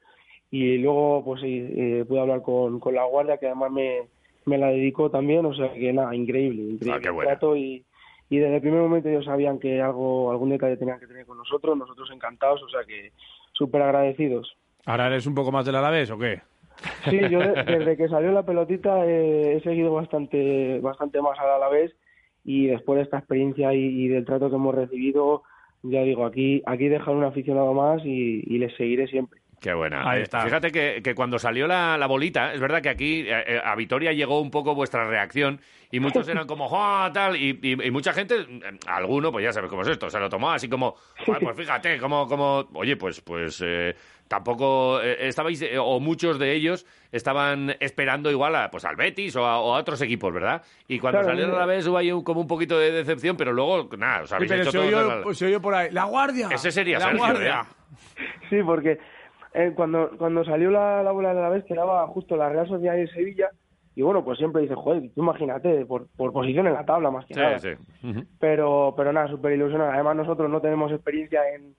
Y 0.52 0.78
luego, 0.78 1.24
pues 1.26 1.42
sí, 1.42 1.66
eh, 1.76 2.06
pude 2.08 2.20
hablar 2.20 2.42
con, 2.42 2.80
con 2.80 2.96
la 2.96 3.06
guardia, 3.06 3.38
que 3.38 3.48
además 3.48 3.72
me, 3.72 4.08
me 4.48 4.58
la 4.58 4.70
dedicó 4.70 5.10
también, 5.10 5.46
o 5.46 5.54
sea 5.54 5.74
que 5.74 5.92
nada, 5.94 6.16
increíble, 6.16 6.64
increíble. 6.64 7.30
Ah, 7.30 7.58
y, 7.58 7.84
y 8.30 8.38
desde 8.38 8.56
el 8.56 8.62
primer 8.62 8.82
momento 8.82 9.10
ellos 9.10 9.26
sabían 9.26 9.60
que 9.60 9.82
algo, 9.82 10.32
algún 10.32 10.50
detalle 10.50 10.78
tenían 10.78 11.00
que 11.00 11.08
tener 11.08 11.26
con 11.26 11.38
nosotros, 11.38 11.78
nosotros 11.78 12.10
encantados, 12.14 12.62
o 12.62 12.70
sea 12.70 12.84
que 12.86 13.12
súper 13.54 13.82
agradecidos. 13.82 14.56
¿Ahora 14.86 15.08
eres 15.08 15.26
un 15.26 15.36
poco 15.36 15.52
más 15.52 15.66
del 15.66 15.76
Alavés 15.76 16.12
o 16.12 16.18
qué? 16.18 16.42
Sí, 17.10 17.20
yo 17.30 17.40
desde 17.40 17.98
que 17.98 18.08
salió 18.08 18.32
la 18.32 18.44
pelotita 18.44 19.06
he 19.06 19.60
seguido 19.64 19.94
bastante, 19.94 20.80
bastante 20.80 21.22
más 21.22 21.40
al 21.40 21.50
Alavés 21.52 21.96
y 22.44 22.68
después 22.68 22.98
de 22.98 23.04
esta 23.04 23.18
experiencia 23.18 23.74
y, 23.74 24.08
del 24.08 24.26
trato 24.26 24.50
que 24.50 24.56
hemos 24.56 24.76
recibido, 24.76 25.44
ya 25.84 26.04
digo, 26.04 26.26
aquí, 26.26 26.62
aquí 26.66 26.88
dejar 26.88 27.16
un 27.16 27.24
aficionado 27.24 27.74
más 27.74 28.06
y 28.06 28.58
les 28.58 28.76
seguiré 28.76 29.08
siempre. 29.08 29.42
Qué 29.60 29.74
buena. 29.74 30.08
Ahí 30.08 30.22
está. 30.22 30.42
Fíjate 30.42 30.72
que, 30.72 31.02
que 31.04 31.16
cuando 31.16 31.40
salió 31.40 31.68
la, 31.68 31.98
la, 31.98 32.06
bolita, 32.06 32.54
es 32.54 32.60
verdad 32.60 32.82
que 32.82 32.90
aquí 32.90 33.22
eh, 33.22 33.44
eh, 33.48 33.62
a 33.64 33.76
Vitoria 33.76 34.14
llegó 34.14 34.40
un 34.40 34.52
poco 34.52 34.76
vuestra 34.76 35.08
reacción 35.08 35.60
y 35.92 36.00
muchos 36.00 36.28
eran 36.28 36.46
como, 36.46 36.68
¡oh, 36.68 37.12
tal! 37.12 37.36
Y, 37.36 37.60
y, 37.64 37.92
mucha 37.92 38.14
gente, 38.14 38.36
eh, 38.36 38.80
alguno, 38.86 39.32
pues 39.32 39.44
ya 39.44 39.52
sabes 39.52 39.70
cómo 39.70 39.82
es 39.82 39.88
esto, 39.88 40.10
se 40.10 40.20
lo 40.20 40.30
tomó 40.30 40.52
así 40.52 40.70
como, 40.70 40.96
pues 41.26 41.56
fíjate, 41.56 41.98
como, 41.98 42.28
como, 42.28 42.68
oye, 42.74 42.98
pues, 42.98 43.22
pues 43.22 43.64
tampoco 44.28 45.02
estabais, 45.02 45.64
o 45.80 46.00
muchos 46.02 46.38
de 46.38 46.54
ellos 46.54 46.86
estaban 47.12 47.76
esperando 47.80 48.30
igual 48.30 48.56
a, 48.56 48.70
pues 48.70 48.84
al 48.86 48.98
Betis 48.98 49.38
o 49.38 49.46
a, 49.46 49.60
otros 49.60 50.02
equipos, 50.02 50.32
¿verdad? 50.34 50.62
Y 50.88 51.00
cuando 51.00 51.24
salieron 51.24 51.56
a 51.56 51.60
la 51.60 51.66
vez 51.66 51.88
hubo 51.88 51.98
ahí 51.98 52.12
como 52.24 52.42
un 52.42 52.48
poquito 52.48 52.78
de 52.78 52.92
decepción, 52.92 53.38
pero 53.38 53.54
luego, 53.54 53.90
nada, 53.98 54.24
os 54.24 54.32
habéis 54.34 54.52
hecho 54.52 54.72
todo... 54.72 55.24
Pues 55.24 55.38
se 55.38 55.48
oyó 55.48 55.62
por 55.62 55.74
ahí, 55.74 55.90
¡la 55.92 56.04
guardia! 56.04 56.50
Ese 56.52 56.72
sería 56.72 57.00
la 57.00 57.14
guardia. 57.14 57.66
Sí, 58.50 58.58
porque 58.64 59.00
eh, 59.58 59.74
cuando, 59.76 60.12
cuando 60.18 60.44
salió 60.46 60.70
la, 60.70 61.02
la 61.02 61.12
bola 61.12 61.34
de 61.34 61.42
la 61.42 61.50
vez, 61.50 61.64
quedaba 61.66 62.06
justo 62.08 62.38
la 62.38 62.50
Real 62.50 62.68
Sociedad 62.68 62.96
de 62.96 63.08
Sevilla, 63.08 63.50
y 63.96 64.04
bueno, 64.04 64.24
pues 64.24 64.38
siempre 64.38 64.62
dice, 64.62 64.76
joder, 64.76 65.10
tú 65.16 65.24
imagínate, 65.24 65.84
por, 65.88 66.06
por 66.16 66.32
posición 66.32 66.68
en 66.68 66.74
la 66.74 66.86
tabla 66.86 67.10
más 67.10 67.26
que 67.26 67.34
nada. 67.34 67.58
pero, 68.40 68.94
pero 68.96 69.12
nada, 69.12 69.28
súper 69.28 69.54
ilusionado. 69.54 69.92
Además, 69.92 70.18
nosotros 70.18 70.52
no 70.52 70.62
tenemos 70.62 70.92
experiencia 70.92 71.42
en, 71.56 71.74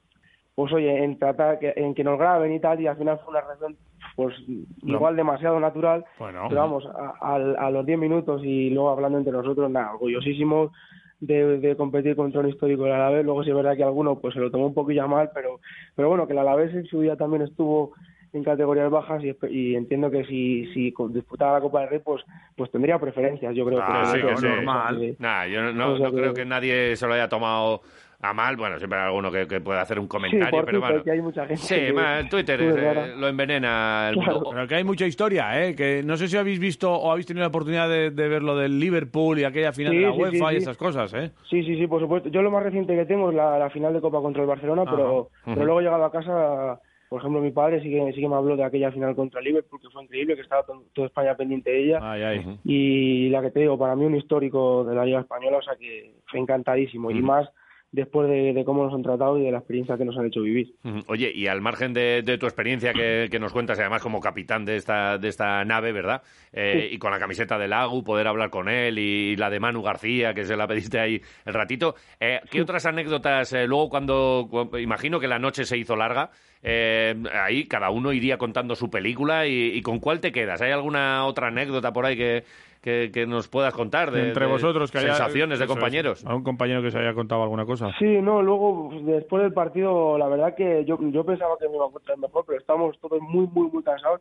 pues 0.56 0.72
oye, 0.72 1.04
en 1.04 1.16
tratar, 1.20 1.60
que, 1.60 1.72
en 1.76 1.94
que 1.94 2.02
nos 2.02 2.18
graben 2.18 2.52
y 2.52 2.58
tal, 2.58 2.80
y 2.80 2.88
al 2.88 2.96
final 2.96 3.20
fue 3.20 3.30
una 3.30 3.42
reacción, 3.42 3.76
pues 4.16 4.34
igual 4.82 5.14
demasiado 5.14 5.60
natural. 5.60 6.04
Pero 6.18 6.60
vamos, 6.60 6.84
a, 6.86 7.34
a 7.36 7.70
los 7.70 7.86
10 7.86 7.98
minutos 8.00 8.42
y 8.42 8.70
luego 8.70 8.90
hablando 8.90 9.18
entre 9.18 9.32
nosotros, 9.32 9.70
nada, 9.70 9.92
orgullosísimos 9.92 10.72
de, 11.20 11.74
competir 11.76 12.16
contra 12.16 12.40
un 12.40 12.48
histórico 12.48 12.84
del 12.84 12.92
Alavés. 12.92 13.24
Luego 13.24 13.42
sí 13.44 13.50
es 13.50 13.56
verdad 13.56 13.76
que 13.76 13.84
alguno 13.84 14.18
pues 14.18 14.34
se 14.34 14.40
lo 14.40 14.50
tomó 14.50 14.66
un 14.66 14.74
poquillo 14.74 15.06
mal, 15.08 15.30
pero, 15.34 15.60
pero 15.94 16.08
bueno, 16.08 16.26
que 16.26 16.32
el 16.32 16.38
Alavés 16.38 16.74
en 16.74 16.86
su 16.86 17.00
día 17.00 17.16
también 17.16 17.42
estuvo 17.42 17.92
en 18.32 18.44
categorías 18.44 18.90
bajas 18.90 19.22
y, 19.24 19.74
entiendo 19.74 20.10
que 20.10 20.24
si, 20.26 20.66
si 20.74 20.94
disputara 21.10 21.54
la 21.54 21.60
Copa 21.62 21.80
del 21.80 21.88
Rey 21.88 22.00
pues 22.04 22.22
pues 22.54 22.70
tendría 22.70 22.98
preferencias 22.98 23.54
yo 23.54 23.64
creo 23.64 23.80
ah, 23.80 24.12
que, 24.12 24.32
es 24.32 24.42
normal 24.42 25.16
nah, 25.18 25.46
yo 25.46 25.72
no, 25.72 25.98
no 25.98 26.12
creo 26.12 26.34
que 26.34 26.44
nadie 26.44 26.94
se 26.96 27.06
lo 27.06 27.14
haya 27.14 27.30
tomado 27.30 27.80
a 28.20 28.34
mal, 28.34 28.56
bueno, 28.56 28.78
siempre 28.78 28.98
hay 28.98 29.06
alguno 29.06 29.30
que, 29.30 29.46
que 29.46 29.60
pueda 29.60 29.80
hacer 29.80 29.98
un 30.00 30.08
comentario, 30.08 30.64
pero 30.64 30.80
bueno. 30.80 31.02
hay 31.06 31.22
mucha 31.22 31.46
gente 31.46 31.62
sí, 31.62 32.28
Twitter 32.28 32.60
eh, 32.60 33.14
lo 33.16 33.28
envenena 33.28 34.08
el 34.08 34.16
mundo. 34.16 34.50
Pero 34.50 34.66
que 34.66 34.74
hay 34.74 34.84
mucha 34.84 35.06
historia, 35.06 35.64
¿eh? 35.64 35.76
Que 35.76 36.02
no 36.04 36.16
sé 36.16 36.26
si 36.26 36.36
habéis 36.36 36.58
visto 36.58 36.92
o 36.92 37.12
habéis 37.12 37.26
tenido 37.26 37.42
la 37.42 37.48
oportunidad 37.48 37.88
de, 37.88 38.10
ver 38.10 38.42
lo 38.42 38.56
del 38.56 38.80
Liverpool 38.80 39.38
y 39.38 39.44
aquella 39.44 39.72
final 39.72 39.94
de 39.94 40.00
la 40.00 40.12
UEFA 40.12 40.52
y 40.52 40.56
esas 40.56 40.76
cosas, 40.76 41.14
¿eh? 41.14 41.30
Sí, 41.48 41.62
sí, 41.62 41.76
sí, 41.76 41.86
por 41.86 42.00
supuesto. 42.00 42.28
Yo 42.28 42.42
lo 42.42 42.50
más 42.50 42.64
reciente 42.64 42.96
que 42.96 43.06
tengo 43.06 43.30
es 43.30 43.36
la, 43.36 43.70
final 43.70 43.92
de 43.92 44.00
Copa 44.00 44.20
contra 44.20 44.42
el 44.42 44.48
Barcelona, 44.48 44.84
pero, 44.84 45.28
pero 45.44 45.64
luego 45.64 45.80
he 45.80 45.84
llegado 45.84 46.04
a 46.04 46.10
casa 46.10 46.80
por 47.08 47.20
ejemplo, 47.20 47.40
mi 47.40 47.52
padre 47.52 47.80
sí 47.80 47.90
que, 47.90 48.12
sí 48.12 48.20
que 48.20 48.28
me 48.28 48.34
habló 48.34 48.54
de 48.54 48.64
aquella 48.64 48.92
final 48.92 49.16
contra 49.16 49.40
el 49.40 49.46
Liverpool, 49.46 49.80
que 49.80 49.88
fue 49.88 50.02
increíble, 50.02 50.34
que 50.34 50.42
estaba 50.42 50.64
toda 50.92 51.06
España 51.06 51.34
pendiente 51.36 51.70
de 51.70 51.84
ella. 51.84 52.50
Y 52.64 53.30
la 53.30 53.40
que 53.40 53.50
te 53.50 53.60
digo, 53.60 53.78
para 53.78 53.96
mí 53.96 54.04
un 54.04 54.16
histórico 54.16 54.84
de 54.84 54.94
la 54.94 55.06
Liga 55.06 55.20
Española, 55.20 55.58
o 55.58 55.62
sea 55.62 55.76
que 55.76 56.12
fue 56.26 56.40
encantadísimo. 56.40 57.10
Y 57.10 57.22
más 57.22 57.48
después 57.90 58.28
de, 58.28 58.62
cómo 58.64 58.84
nos 58.84 58.92
han 58.92 59.02
tratado 59.02 59.38
y 59.38 59.44
de 59.44 59.50
la 59.50 59.58
experiencia 59.58 59.96
que 59.96 60.04
nos 60.04 60.16
han 60.18 60.26
hecho 60.26 60.42
vivir. 60.42 60.74
Oye, 61.06 61.32
y 61.34 61.46
al 61.46 61.60
margen 61.60 61.94
de, 61.94 62.22
tu 62.38 62.46
experiencia 62.46 62.92
que, 62.92 63.38
nos 63.38 63.52
cuentas, 63.52 63.78
además 63.78 64.02
como 64.02 64.20
capitán 64.20 64.64
de 64.64 64.76
esta, 64.76 65.16
de 65.16 65.28
esta 65.28 65.64
nave, 65.64 65.92
¿verdad? 65.92 66.22
Eh, 66.52 66.90
y 66.92 66.98
con 66.98 67.10
la 67.10 67.18
camiseta 67.18 67.58
del 67.58 67.70
Lagu, 67.70 68.04
poder 68.04 68.26
hablar 68.26 68.50
con 68.50 68.68
él 68.68 68.98
y, 68.98 69.36
la 69.36 69.48
de 69.48 69.60
Manu 69.60 69.82
García, 69.82 70.34
que 70.34 70.44
se 70.44 70.56
la 70.56 70.66
pediste 70.66 70.98
ahí 70.98 71.20
el 71.46 71.54
ratito. 71.54 71.94
Eh, 72.20 72.40
¿Qué 72.50 72.60
otras 72.60 72.84
anécdotas, 72.84 73.52
eh, 73.52 73.66
luego 73.66 73.88
cuando, 73.88 74.70
imagino 74.78 75.18
que 75.18 75.28
la 75.28 75.38
noche 75.38 75.64
se 75.64 75.78
hizo 75.78 75.96
larga, 75.96 76.30
ahí 76.62 77.64
cada 77.66 77.90
uno 77.90 78.12
iría 78.12 78.36
contando 78.36 78.74
su 78.74 78.90
película 78.90 79.46
y, 79.46 79.80
con 79.82 79.98
cuál 79.98 80.20
te 80.20 80.32
quedas? 80.32 80.60
¿Hay 80.60 80.72
alguna 80.72 81.24
otra 81.24 81.48
anécdota 81.48 81.92
por 81.92 82.04
ahí 82.04 82.16
que, 82.16 82.44
que, 82.80 83.26
nos 83.26 83.48
puedas 83.48 83.74
contar 83.74 84.10
de, 84.10 84.28
entre 84.28 84.46
vosotros 84.46 84.90
que 84.90 85.00
sensaciones 85.00 85.58
de 85.58 85.66
compañeros. 85.66 86.24
¿A 86.26 86.34
un 86.34 86.42
compañero 86.42 86.82
que 86.82 86.90
se 86.90 86.98
haya 86.98 87.14
contado 87.14 87.42
alguna 87.42 87.64
cosa? 87.64 87.90
Sí, 87.98 88.20
no, 88.22 88.42
luego 88.42 88.90
después 89.02 89.42
del 89.42 89.52
partido, 89.52 90.16
la 90.18 90.28
verdad 90.28 90.54
que 90.54 90.84
yo, 90.84 90.98
yo 91.10 91.24
pensaba 91.24 91.56
que 91.58 91.68
me 91.68 91.76
iba 91.76 91.84
a 91.84 91.88
encontrar 91.88 92.18
mejor, 92.18 92.44
pero 92.46 92.58
estábamos 92.58 92.98
todos 93.00 93.20
muy, 93.20 93.46
muy, 93.46 93.70
muy 93.70 93.82
cansados 93.82 94.20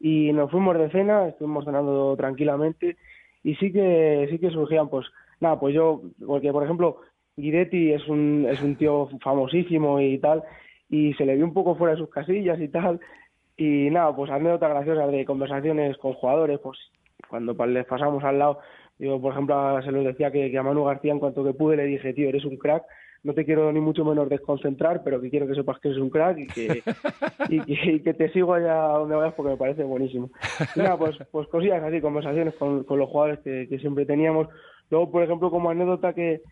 y 0.00 0.32
nos 0.32 0.50
fuimos 0.50 0.78
de 0.78 0.90
cena, 0.90 1.28
estuvimos 1.28 1.64
cenando 1.64 2.16
tranquilamente 2.16 2.96
y 3.42 3.54
sí 3.56 3.72
que 3.72 4.26
sí 4.30 4.38
que 4.38 4.50
surgían, 4.50 4.88
pues 4.88 5.06
nada, 5.40 5.58
pues 5.58 5.74
yo, 5.74 6.02
porque 6.26 6.52
por 6.52 6.64
ejemplo, 6.64 6.98
Guidetti 7.36 7.92
es 7.92 8.06
un, 8.08 8.46
es 8.48 8.62
un 8.62 8.76
tío 8.76 9.08
famosísimo 9.22 10.00
y 10.00 10.18
tal, 10.18 10.42
y 10.88 11.14
se 11.14 11.24
le 11.24 11.36
vio 11.36 11.44
un 11.44 11.52
poco 11.52 11.76
fuera 11.76 11.94
de 11.94 12.00
sus 12.00 12.10
casillas 12.10 12.60
y 12.60 12.68
tal, 12.68 13.00
y 13.56 13.90
nada, 13.90 14.14
pues 14.14 14.30
anécdotas 14.30 14.70
graciosas 14.70 15.10
de 15.10 15.24
conversaciones 15.24 15.96
con 15.98 16.14
jugadores, 16.14 16.60
pues 16.60 16.78
cuando 17.28 17.54
les 17.66 17.86
pasamos 17.86 18.22
al 18.24 18.38
lado, 18.38 18.60
digo, 18.98 19.20
por 19.20 19.32
ejemplo, 19.32 19.80
se 19.82 19.90
los 19.90 20.04
decía 20.04 20.30
que, 20.30 20.56
a 20.56 20.62
Manu 20.62 20.84
García, 20.84 21.12
en 21.12 21.18
cuanto 21.18 21.44
que 21.44 21.52
pude, 21.52 21.76
le 21.76 21.84
dije, 21.84 22.12
tío, 22.14 22.28
eres 22.28 22.44
un 22.44 22.56
crack, 22.56 22.84
no 23.24 23.34
te 23.34 23.44
quiero 23.44 23.72
ni 23.72 23.80
mucho 23.80 24.04
menos 24.04 24.28
desconcentrar, 24.28 25.02
pero 25.02 25.20
que 25.20 25.30
quiero 25.30 25.46
que 25.46 25.54
sepas 25.54 25.78
que 25.80 25.88
eres 25.88 26.00
un 26.00 26.10
crack 26.10 26.38
y 26.40 26.46
que, 26.46 26.82
y, 27.48 28.00
que, 28.00 28.14
te 28.14 28.30
sigo 28.30 28.54
allá 28.54 28.74
donde 28.74 29.16
vayas 29.16 29.34
porque 29.34 29.52
me 29.52 29.56
parece 29.56 29.82
buenísimo. 29.82 30.30
Y 30.76 30.80
nada, 30.80 30.96
pues, 30.96 31.16
pues 31.30 31.48
cosillas 31.48 31.82
así, 31.82 32.00
conversaciones 32.00 32.54
con, 32.54 32.84
con 32.84 32.98
los 32.98 33.08
jugadores 33.08 33.40
que, 33.40 33.66
que, 33.68 33.78
siempre 33.78 34.06
teníamos. 34.06 34.48
Luego, 34.90 35.10
por 35.10 35.22
ejemplo, 35.22 35.50
como 35.50 35.70
anécdota 35.70 36.14
que, 36.14 36.42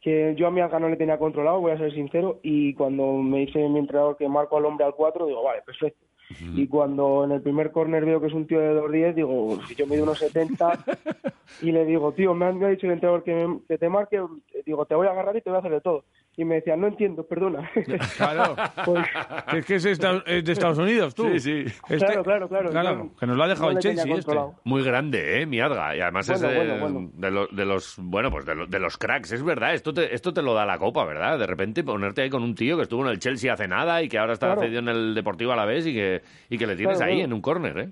que 0.00 0.34
yo 0.36 0.46
a 0.46 0.50
mi 0.50 0.60
no 0.60 0.88
le 0.88 0.96
tenía 0.96 1.18
controlado, 1.18 1.60
voy 1.60 1.72
a 1.72 1.78
ser 1.78 1.92
sincero, 1.92 2.40
y 2.42 2.74
cuando 2.74 3.12
me 3.14 3.40
dice 3.40 3.68
mi 3.68 3.78
entrenador 3.78 4.16
que 4.16 4.28
marco 4.28 4.56
al 4.56 4.64
hombre 4.64 4.84
al 4.84 4.94
4, 4.94 5.26
digo, 5.26 5.42
vale, 5.42 5.62
perfecto 5.62 6.10
y 6.54 6.66
cuando 6.68 7.24
en 7.24 7.32
el 7.32 7.42
primer 7.42 7.72
corner 7.72 8.04
veo 8.04 8.20
que 8.20 8.28
es 8.28 8.32
un 8.32 8.46
tío 8.46 8.60
de 8.60 8.80
2'10, 8.80 9.14
digo, 9.14 9.58
si 9.66 9.74
yo 9.74 9.86
mido 9.86 10.04
unos 10.04 10.18
70 10.18 10.84
y 11.62 11.72
le 11.72 11.84
digo, 11.84 12.12
tío, 12.12 12.34
me 12.34 12.46
han 12.46 12.58
dicho 12.58 12.86
el 12.86 12.92
entrenador 12.92 13.24
que, 13.24 13.76
te 13.76 13.88
marque, 13.88 14.22
digo, 14.64 14.86
te 14.86 14.94
voy 14.94 15.08
a 15.08 15.10
agarrar 15.10 15.36
y 15.36 15.40
te 15.40 15.50
voy 15.50 15.56
a 15.56 15.60
hacer 15.60 15.72
de 15.72 15.80
todo. 15.80 16.04
Y 16.36 16.44
me 16.44 16.54
decían, 16.56 16.80
no 16.80 16.86
entiendo, 16.86 17.26
perdona. 17.26 17.68
Claro. 18.16 18.56
Pues, 18.84 19.04
Es 19.52 19.66
que 19.66 19.74
es, 19.74 19.84
esta- 19.84 20.22
es 20.26 20.44
de 20.44 20.52
Estados 20.52 20.78
Unidos, 20.78 21.14
tú. 21.14 21.24
Sí, 21.32 21.40
sí. 21.40 21.64
Este- 21.88 22.06
Claro, 22.06 22.22
claro, 22.22 22.48
claro. 22.48 22.70
Claro, 22.70 23.10
que 23.18 23.26
nos 23.26 23.36
lo 23.36 23.42
ha 23.42 23.48
dejado 23.48 23.70
no 23.72 23.76
el 23.76 23.82
Chelsea 23.82 24.14
este. 24.16 24.32
Muy 24.64 24.82
grande, 24.82 25.42
¿eh? 25.42 25.46
Miadga. 25.46 25.94
Y 25.96 26.00
además 26.00 26.28
es 26.30 26.40
Bueno, 26.40 26.60
de, 26.60 26.66
bueno, 26.80 26.94
bueno. 26.94 27.10
de 27.14 27.30
lo- 27.30 27.46
de 27.48 27.64
los, 27.66 27.96
bueno, 28.00 28.30
pues 28.30 28.46
de, 28.46 28.54
lo- 28.54 28.66
de 28.66 28.78
los 28.80 28.96
cracks. 28.96 29.32
Es 29.32 29.42
verdad, 29.42 29.74
esto 29.74 29.92
te, 29.92 30.14
esto 30.14 30.32
te 30.32 30.40
lo 30.40 30.54
da 30.54 30.64
la 30.64 30.78
copa, 30.78 31.04
¿verdad? 31.04 31.38
De 31.38 31.46
repente 31.46 31.84
ponerte 31.84 32.22
ahí 32.22 32.30
con 32.30 32.42
un 32.42 32.54
tío 32.54 32.76
que 32.76 32.84
estuvo 32.84 33.04
en 33.04 33.10
el 33.10 33.18
Chelsea 33.18 33.52
hace 33.52 33.68
nada 33.68 34.02
y 34.02 34.08
que 34.08 34.18
ahora 34.18 34.32
está 34.32 34.46
Claro. 34.46 34.62
cedido 34.62 34.78
en 34.80 34.88
el 34.88 35.14
Deportivo 35.14 35.52
a 35.52 35.56
la 35.56 35.64
vez 35.66 35.86
y 35.86 35.92
que, 35.92 36.22
y 36.48 36.56
que 36.56 36.66
le 36.66 36.76
tienes 36.76 36.96
Claro, 36.96 37.12
ahí 37.12 37.20
en 37.20 37.32
un 37.32 37.40
córner, 37.42 37.78
¿eh? 37.78 37.88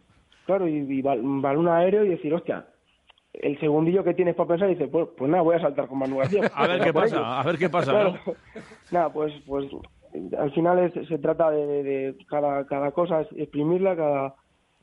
Claro, 0.47 0.67
y, 0.67 0.77
y 0.79 1.03
balón 1.03 1.69
aéreo 1.69 2.05
y 2.05 2.09
decir, 2.09 2.33
hostia, 2.33 2.65
el 3.35 3.59
segundillo 3.61 4.03
que 4.05 4.15
tienes 4.15 4.35
para 4.35 4.49
pensar, 4.49 4.69
dice, 4.69 4.89
pues, 4.89 5.09
pues 5.17 5.31
nada, 5.31 5.43
voy 5.43 5.57
a 5.57 5.61
saltar 5.61 5.87
con 5.87 5.99
Manu 5.99 6.19
García. 6.19 6.43
A 6.55 6.67
ver 6.67 6.79
qué 6.81 6.85
ello. 6.89 6.95
pasa, 7.01 7.41
a 7.41 7.43
ver 7.45 7.59
qué 7.59 7.69
pasa, 7.69 7.91
Claro. 7.93 8.15
¿no? 8.27 8.33
Nada, 8.91 9.13
pues, 9.13 9.33
pues 9.47 9.67
al 10.39 10.51
final 10.53 10.79
es- 10.79 11.09
se 11.09 11.19
trata 11.19 11.51
de, 11.51 11.67
de- 11.67 11.83
de 11.83 12.27
cada, 12.27 12.67
cada 12.67 12.91
cosa, 12.93 13.21
exprimirla, 13.37 13.95
cada, 13.95 14.35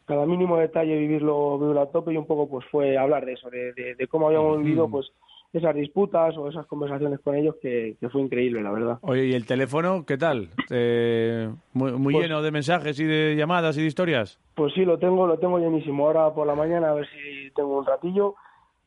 cada 0.05 0.25
mínimo 0.25 0.57
detalle 0.57 0.95
vivirlo, 0.97 1.57
vivirlo 1.59 1.81
a 1.81 1.91
tope 1.91 2.13
y 2.13 2.17
un 2.17 2.27
poco 2.27 2.47
pues 2.47 2.65
fue 2.69 2.95
hablar 2.97 3.25
de 3.25 3.33
eso, 3.33 3.49
de, 3.49 3.73
de, 3.73 3.95
de 3.95 4.07
cómo 4.07 4.27
habíamos 4.27 4.59
vivido 4.59 4.87
pues 4.89 5.07
esas 5.55 5.75
disputas 5.75 6.35
o 6.38 6.50
esas 6.50 6.65
conversaciones 6.67 7.19
con 7.21 7.35
ellos 7.35 7.55
que, 7.62 7.95
que 8.00 8.09
fue 8.09 8.21
increíble, 8.21 8.62
la 8.62 8.71
verdad. 8.71 8.97
Oye, 9.01 9.25
¿y 9.27 9.33
el 9.33 9.45
teléfono 9.45 10.05
qué 10.05 10.17
tal? 10.17 10.50
Eh, 10.69 11.50
muy 11.74 11.93
muy 11.93 12.13
Pues- 12.13 12.25
lleno 12.27 12.41
de 12.41 12.51
mensajes 12.51 13.00
y 13.00 13.05
de 13.05 13.35
llamadas 13.35 13.77
y 13.77 13.81
de 13.81 13.88
historias. 13.88 14.39
Pues 14.55 14.74
sí, 14.74 14.85
lo 14.85 14.97
tengo, 15.00 15.25
lo 15.27 15.38
tengo 15.39 15.57
llenísimo. 15.59 16.07
Ahora 16.07 16.33
por 16.33 16.45
la 16.47 16.55
mañana 16.55 16.89
a 16.89 16.93
ver 16.93 17.07
si 17.07 17.51
tengo 17.55 17.77
un 17.79 17.85
ratillo 17.85 18.35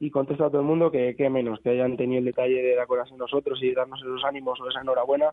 y 0.01 0.11
contesto 0.11 0.45
a 0.45 0.49
todo 0.51 0.61
el 0.61 0.67
mundo 0.67 0.91
que, 0.91 1.17
que 1.17 1.29
menos, 1.29 1.59
que 1.61 1.71
hayan 1.71 1.97
tenido 1.97 2.21
el 2.21 2.25
detalle 2.27 2.63
de 2.63 2.81
acordarse 2.81 3.13
de 3.15 3.19
nosotros 3.19 3.59
y 3.63 3.73
darnos 3.75 4.01
esos 4.01 4.25
ánimos 4.25 4.61
o 4.61 4.69
esa 4.69 4.81
enhorabuena. 4.81 5.31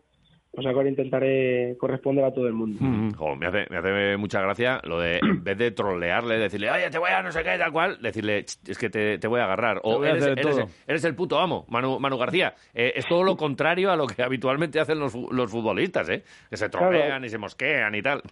Pues 0.56 0.66
ahora 0.66 0.88
intentaré 0.88 1.76
corresponder 1.78 2.24
a 2.24 2.32
todo 2.32 2.46
el 2.46 2.54
mundo. 2.54 2.80
Jo, 3.18 3.36
me, 3.36 3.46
hace, 3.46 3.66
me 3.68 3.76
hace 3.76 4.16
mucha 4.16 4.40
gracia 4.40 4.80
lo 4.84 4.98
de, 4.98 5.18
en 5.18 5.44
vez 5.44 5.58
de 5.58 5.70
trolearle, 5.70 6.38
decirle, 6.38 6.70
oye, 6.70 6.88
te 6.88 6.96
voy 6.98 7.10
a 7.10 7.22
no 7.22 7.30
sé 7.30 7.42
qué, 7.44 7.58
tal 7.58 7.70
cual, 7.72 7.98
decirle, 8.00 8.42
"Ch, 8.44 8.70
es 8.70 8.78
que 8.78 8.88
te, 8.88 9.18
te 9.18 9.28
voy 9.28 9.40
a 9.40 9.44
agarrar. 9.44 9.80
O 9.84 9.98
voy 9.98 10.08
a 10.08 10.12
eres, 10.12 10.26
eres- 10.26 10.42
todo". 10.46 10.66
eres 10.86 11.04
el 11.04 11.14
puto 11.14 11.38
amo, 11.38 11.66
Manu, 11.68 12.00
Manu 12.00 12.16
García. 12.16 12.54
Eh, 12.72 12.94
es 12.96 13.06
todo 13.06 13.22
lo 13.22 13.36
contrario 13.36 13.90
a 13.92 13.96
lo 13.96 14.06
que 14.06 14.22
habitualmente 14.22 14.80
hacen 14.80 14.98
los, 14.98 15.14
los 15.14 15.50
futbolistas, 15.50 16.08
¿eh? 16.08 16.22
Que 16.48 16.56
se 16.56 16.70
Claro. 16.70 16.88
trolean 16.88 17.22
y 17.22 17.28
se 17.28 17.36
mosquean 17.36 17.94
y 17.94 18.00
tal. 18.00 18.22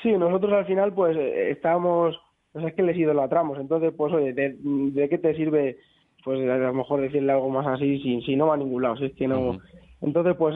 Sí, 0.00 0.12
nosotros 0.12 0.52
al 0.52 0.66
final 0.66 0.92
pues 0.94 1.16
estábamos, 1.16 2.16
o 2.52 2.60
sea, 2.60 2.68
es 2.68 2.74
que 2.76 2.82
les 2.84 2.96
idolatramos, 2.96 3.58
entonces 3.58 3.92
pues 3.96 4.12
oye, 4.12 4.32
¿de, 4.32 4.54
de 4.60 5.08
qué 5.08 5.18
te 5.18 5.34
sirve 5.34 5.78
pues 6.22 6.38
a 6.48 6.56
lo 6.56 6.72
mejor 6.72 7.00
decirle 7.00 7.32
algo 7.32 7.50
más 7.50 7.66
así 7.66 7.98
si, 8.00 8.22
si 8.22 8.36
no 8.36 8.46
va 8.46 8.54
a 8.54 8.58
ningún 8.58 8.82
lado, 8.82 8.96
si 8.96 9.06
es 9.06 9.12
que 9.14 9.26
no... 9.26 9.58
Entonces 10.04 10.36
pues 10.36 10.54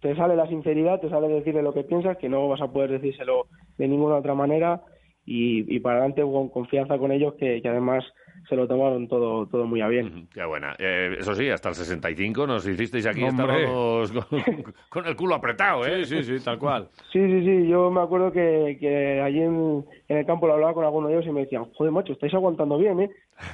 te 0.00 0.16
sale 0.16 0.34
la 0.34 0.48
sinceridad, 0.48 1.00
te 1.00 1.08
sale 1.08 1.28
decirle 1.28 1.62
lo 1.62 1.72
que 1.72 1.84
piensas, 1.84 2.16
que 2.18 2.28
no 2.28 2.48
vas 2.48 2.60
a 2.60 2.72
poder 2.72 2.90
decírselo 2.90 3.46
de 3.76 3.86
ninguna 3.86 4.16
otra 4.16 4.34
manera 4.34 4.82
y, 5.24 5.72
y 5.72 5.78
para 5.78 5.98
adelante 5.98 6.22
con 6.22 6.48
confianza 6.48 6.98
con 6.98 7.12
ellos 7.12 7.34
que, 7.34 7.62
que 7.62 7.68
además 7.68 8.04
se 8.48 8.56
lo 8.56 8.66
tomaron 8.66 9.08
todo, 9.08 9.46
todo 9.46 9.66
muy 9.66 9.80
a 9.80 9.88
bien. 9.88 10.28
Qué 10.32 10.44
buena. 10.44 10.74
Eh, 10.78 11.16
eso 11.18 11.34
sí, 11.34 11.48
hasta 11.50 11.68
el 11.68 11.74
65 11.74 12.46
nos 12.46 12.66
hicisteis 12.66 13.06
aquí, 13.06 13.24
estábamos 13.24 14.10
con, 14.12 14.40
con 14.88 15.06
el 15.06 15.16
culo 15.16 15.34
apretado, 15.34 15.84
¿eh? 15.84 16.04
Sí, 16.04 16.22
sí, 16.22 16.38
sí, 16.38 16.44
tal 16.44 16.58
cual. 16.58 16.88
Sí, 17.12 17.20
sí, 17.20 17.44
sí, 17.44 17.68
yo 17.68 17.90
me 17.90 18.00
acuerdo 18.00 18.32
que, 18.32 18.78
que 18.80 19.20
allí 19.20 19.42
en, 19.42 19.84
en 20.08 20.16
el 20.16 20.26
campo 20.26 20.46
lo 20.46 20.54
hablaba 20.54 20.74
con 20.74 20.84
alguno 20.84 21.08
de 21.08 21.14
ellos 21.14 21.26
y 21.26 21.32
me 21.32 21.40
decían, 21.40 21.66
joder, 21.74 21.92
macho, 21.92 22.12
estáis 22.12 22.32
aguantando 22.34 22.78
bien, 22.78 23.00
¿eh? 23.00 23.10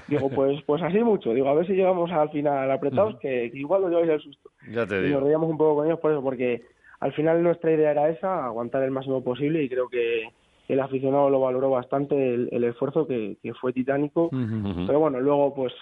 Digo, 0.08 0.30
pues 0.30 0.62
pues 0.64 0.82
así 0.82 0.98
mucho. 1.00 1.34
Digo, 1.34 1.48
a 1.48 1.54
ver 1.54 1.66
si 1.66 1.74
llegamos 1.74 2.10
al 2.12 2.30
final 2.30 2.70
apretados, 2.70 3.18
que, 3.20 3.50
que 3.50 3.58
igual 3.58 3.82
lo 3.82 3.88
lleváis 3.88 4.10
al 4.10 4.20
susto. 4.20 4.50
Ya 4.70 4.86
te 4.86 5.06
Y 5.06 5.10
nos 5.10 5.22
reíamos 5.22 5.50
un 5.50 5.58
poco 5.58 5.76
con 5.76 5.86
ellos 5.86 6.00
por 6.00 6.12
eso, 6.12 6.22
porque 6.22 6.62
al 7.00 7.12
final 7.12 7.42
nuestra 7.42 7.72
idea 7.72 7.90
era 7.90 8.08
esa, 8.08 8.46
aguantar 8.46 8.82
el 8.82 8.90
máximo 8.90 9.22
posible 9.22 9.62
y 9.62 9.68
creo 9.68 9.88
que 9.88 10.28
el 10.68 10.80
aficionado 10.80 11.28
lo 11.30 11.40
valoró 11.40 11.70
bastante, 11.70 12.14
el, 12.34 12.48
el 12.52 12.64
esfuerzo 12.64 13.06
que, 13.06 13.36
que 13.42 13.52
fue 13.54 13.72
titánico. 13.72 14.30
Pero 14.86 14.98
bueno, 15.00 15.20
luego 15.20 15.54
pues 15.54 15.72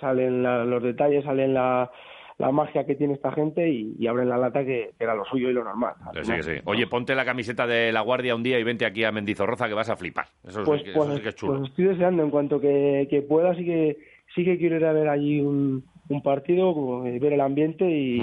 salen 0.00 0.42
la- 0.42 0.64
los 0.64 0.82
detalles, 0.82 1.24
salen 1.24 1.54
la, 1.54 1.90
la 2.38 2.50
magia 2.52 2.84
que 2.86 2.94
tiene 2.94 3.14
esta 3.14 3.32
gente 3.32 3.68
y, 3.68 3.94
y 3.98 4.06
abren 4.06 4.28
la 4.28 4.36
lata 4.38 4.60
que, 4.64 4.90
que 4.96 5.04
era 5.04 5.14
lo 5.14 5.24
suyo 5.24 5.50
y 5.50 5.52
lo 5.52 5.64
normal. 5.64 5.94
Sí, 6.14 6.20
final. 6.22 6.42
sí. 6.42 6.52
Oye, 6.64 6.86
ponte 6.86 7.14
la 7.14 7.24
camiseta 7.24 7.66
de 7.66 7.92
la 7.92 8.00
Guardia 8.00 8.34
un 8.34 8.42
día 8.42 8.58
y 8.58 8.64
vente 8.64 8.86
aquí 8.86 9.04
a 9.04 9.12
Mendizorroza 9.12 9.68
que 9.68 9.74
vas 9.74 9.90
a 9.90 9.96
flipar. 9.96 10.26
Eso, 10.46 10.60
sí 10.60 10.66
Pues, 10.66 10.82
que- 10.82 10.92
pues, 10.92 11.08
eso 11.08 11.16
sí 11.16 11.22
que 11.22 11.28
es 11.30 11.34
chulo. 11.36 11.58
pues 11.58 11.70
estoy 11.70 11.84
deseando, 11.86 12.22
en 12.22 12.30
cuanto 12.30 12.60
que, 12.60 13.06
que 13.10 13.22
pueda, 13.22 13.54
sí 13.54 13.64
que, 13.64 13.96
sí 14.34 14.44
que 14.44 14.58
quiero 14.58 14.76
ir 14.76 14.84
a 14.84 14.92
ver 14.92 15.08
allí 15.08 15.40
un, 15.40 15.84
un 16.08 16.22
partido, 16.22 17.04
eh, 17.06 17.18
ver 17.18 17.32
el 17.32 17.40
ambiente 17.40 17.88
y. 17.90 18.20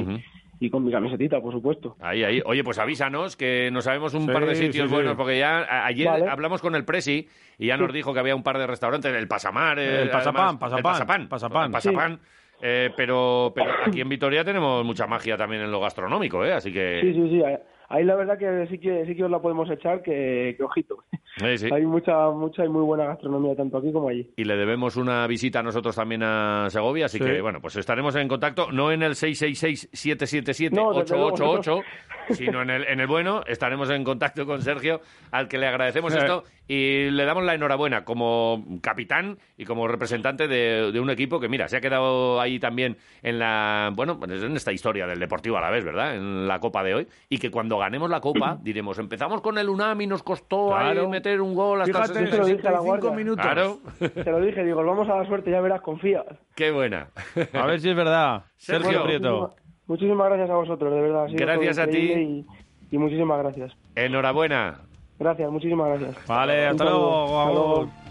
y 0.61 0.69
con 0.69 0.85
mi 0.85 0.91
camisetita, 0.91 1.41
por 1.41 1.51
supuesto. 1.53 1.97
Ahí, 1.99 2.23
ahí. 2.23 2.39
Oye, 2.45 2.63
pues 2.63 2.77
avísanos 2.77 3.35
que 3.35 3.69
no 3.73 3.81
sabemos 3.81 4.13
un 4.13 4.27
Sí, 4.27 4.31
par 4.31 4.45
de 4.45 4.55
sitios 4.55 4.87
sí, 4.87 4.93
buenos, 4.93 5.13
sí. 5.13 5.17
porque 5.17 5.37
ya 5.39 5.85
ayer 5.87 6.07
Vale. 6.07 6.27
hablamos 6.29 6.61
con 6.61 6.75
el 6.75 6.85
Presi 6.85 7.27
y 7.57 7.65
ya 7.67 7.77
nos 7.77 7.91
dijo 7.91 8.13
que 8.13 8.19
había 8.19 8.35
un 8.35 8.43
par 8.43 8.57
de 8.59 8.67
restaurantes, 8.67 9.11
el 9.13 9.27
Pasamar, 9.27 9.79
eh, 9.79 10.03
El 10.03 10.09
Pasapán, 10.11 10.43
además, 10.43 10.53
el 10.53 10.59
Pasapán, 10.83 11.27
Pasapán, 11.27 11.27
Pasapán. 11.29 11.65
el 11.65 11.71
Pasapán. 11.71 12.19
Eh, 12.61 12.91
pero, 12.95 13.51
pero 13.55 13.71
aquí 13.87 14.01
en 14.01 14.09
Vitoria 14.09 14.43
tenemos 14.45 14.85
mucha 14.85 15.07
magia 15.07 15.35
también 15.35 15.63
en 15.63 15.71
lo 15.71 15.79
gastronómico, 15.79 16.45
¿eh? 16.45 16.53
Así 16.53 16.71
que... 16.71 16.99
Sí, 17.01 17.13
sí, 17.13 17.29
sí. 17.29 17.43
ahí- 17.43 17.57
Ahí 17.93 18.05
la 18.05 18.15
verdad 18.15 18.37
que 18.37 18.67
sí 18.69 18.77
que 18.77 19.05
sí 19.05 19.15
que 19.17 19.25
os 19.25 19.29
la 19.29 19.39
podemos 19.39 19.69
echar, 19.69 20.01
que, 20.01 20.53
que 20.55 20.63
ojito. 20.63 21.03
Sí, 21.37 21.57
sí. 21.57 21.69
Hay 21.73 21.85
mucha 21.85 22.29
mucha 22.31 22.65
y 22.65 22.69
muy 22.69 22.83
buena 22.83 23.05
gastronomía 23.05 23.55
tanto 23.55 23.77
aquí 23.77 23.91
como 23.93 24.09
allí. 24.09 24.29
y 24.35 24.43
le 24.43 24.57
debemos 24.57 24.97
una 24.97 25.25
visita 25.27 25.59
a 25.59 25.63
nosotros 25.63 25.95
también 25.95 26.23
a 26.23 26.67
Segovia, 26.69 27.05
así 27.05 27.19
Sí. 27.19 27.23
que 27.23 27.39
bueno, 27.41 27.61
pues 27.61 27.75
estaremos 27.77 28.15
en 28.15 28.27
contacto, 28.27 28.71
no 28.71 28.91
en 28.91 29.03
el 29.03 29.13
666-777-888, 29.15 31.65
No, 31.65 31.81
sino 32.35 32.61
en 32.61 32.69
el, 32.69 32.85
en 32.87 32.99
el 32.99 33.07
bueno, 33.07 33.41
estaremos 33.47 33.89
en 33.89 34.03
contacto 34.03 34.45
con 34.45 34.61
Sergio, 34.61 35.01
al 35.31 35.47
que 35.47 35.57
le 35.57 35.67
agradecemos 35.67 36.13
esto 36.15 36.43
y 36.67 37.09
le 37.09 37.25
damos 37.25 37.43
la 37.43 37.53
enhorabuena 37.55 38.05
como 38.05 38.63
capitán 38.81 39.37
y 39.57 39.65
como 39.65 39.87
representante 39.87 40.47
de, 40.47 40.91
de 40.91 40.99
un 40.99 41.09
equipo 41.09 41.39
que, 41.39 41.49
mira, 41.49 41.67
se 41.67 41.77
ha 41.77 41.81
quedado 41.81 42.39
ahí 42.39 42.59
también 42.59 42.97
en 43.23 43.39
la, 43.39 43.91
bueno, 43.93 44.19
pues 44.19 44.43
en 44.43 44.55
esta 44.55 44.71
historia 44.71 45.07
del 45.07 45.19
Deportivo 45.19 45.57
a 45.57 45.61
la 45.61 45.69
vez, 45.69 45.83
¿verdad? 45.83 46.15
En 46.15 46.47
la 46.47 46.59
Copa 46.59 46.83
de 46.83 46.93
hoy, 46.95 47.07
y 47.29 47.37
que 47.39 47.51
cuando 47.51 47.77
ganemos 47.77 48.09
la 48.09 48.21
Copa 48.21 48.57
diremos, 48.61 48.99
empezamos 48.99 49.41
con 49.41 49.57
el 49.57 49.69
Unami, 49.69 50.07
nos 50.07 50.23
costó 50.23 50.75
ahí. 50.75 50.89
Meter 51.21 51.41
un 51.41 51.53
gol 51.55 51.81
hasta 51.81 52.03
Fíjate, 52.03 52.19
el 52.19 52.25
Yo 52.25 52.31
se 52.31 52.37
lo 52.37 52.45
dije 52.45 52.67
a 52.67 52.71
la 52.71 52.77
65 52.79 52.83
guardia. 53.07 53.11
minutos. 53.11 53.45
Claro, 53.45 53.77
Te 54.23 54.31
lo 54.31 54.39
dije, 54.41 54.63
digo, 54.63 54.83
vamos 54.83 55.09
a 55.09 55.17
la 55.17 55.25
suerte, 55.27 55.51
ya 55.51 55.61
verás, 55.61 55.81
confía. 55.81 56.23
qué 56.55 56.71
buena. 56.71 57.07
A 57.53 57.65
ver 57.65 57.79
si 57.79 57.89
es 57.89 57.95
verdad. 57.95 58.43
Sergio. 58.57 59.03
Prieto. 59.03 59.31
Muchísimas, 59.39 59.87
muchísimas 59.87 60.27
gracias 60.29 60.49
a 60.49 60.55
vosotros, 60.55 60.93
de 60.93 61.01
verdad. 61.01 61.23
ha 61.25 61.27
sido 61.29 61.39
Gracias 61.45 61.77
a 61.79 61.87
ti. 61.87 61.97
Y, 61.97 62.45
y 62.91 62.97
muchísimas 62.97 63.39
gracias. 63.39 63.71
Enhorabuena. 63.95 64.79
Gracias, 65.19 65.51
muchísimas 65.51 65.87
gracias. 65.99 66.27
Vale, 66.27 66.65
hasta 66.67 66.83
saludo. 66.85 66.99
luego. 66.99 67.39
Hasta 67.41 67.53
luego. 67.53 67.91